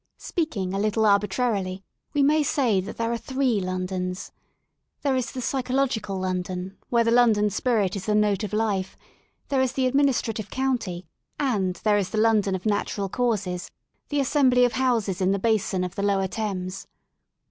Speaking 0.17 0.73
a 0.73 0.79
little 0.79 1.05
arbitrarily, 1.05 1.83
we 2.15 2.23
may 2.23 2.41
say 2.41 2.81
that 2.81 2.97
there 2.97 3.11
are 3.11 3.19
three 3.19 3.59
Londons. 3.61 4.31
There 5.03 5.15
is 5.15 5.31
the 5.31 5.41
psychological 5.43 6.17
London, 6.19 6.79
where 6.89 7.03
the 7.03 7.11
London 7.11 7.51
spirit 7.51 7.95
is 7.95 8.07
the 8.07 8.15
note 8.15 8.43
of 8.43 8.51
life, 8.51 8.97
there 9.49 9.61
is 9.61 9.73
the 9.73 9.85
Administrative 9.85 10.49
County, 10.49 11.05
and 11.39 11.75
there 11.83 11.99
is 11.99 12.09
the 12.09 12.17
London 12.17 12.55
of 12.55 12.65
natural 12.65 13.09
causes, 13.09 13.69
the. 14.09 14.19
assembly 14.19 14.65
of 14.65 14.71
houses 14.73 15.21
in 15.21 15.33
the 15.33 15.37
basin 15.37 15.83
of 15.83 15.93
the 15.93 16.01
lower 16.01 16.27
Thames. 16.27 16.87